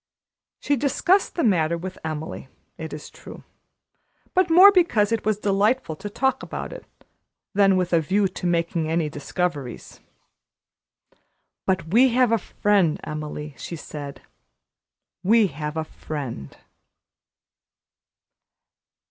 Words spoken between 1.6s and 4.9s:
with Emily, it is true, but more